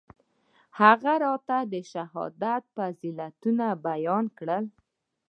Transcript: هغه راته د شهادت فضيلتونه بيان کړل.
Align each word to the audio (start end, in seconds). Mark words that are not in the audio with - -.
هغه 0.79 1.13
راته 1.23 1.57
د 1.73 1.75
شهادت 1.91 2.63
فضيلتونه 2.75 3.65
بيان 3.87 4.25
کړل. 4.37 4.65